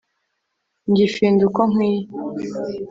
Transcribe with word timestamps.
Ngifinda 0.89 1.41
uko 1.49 1.61
nkwiye 1.71 2.03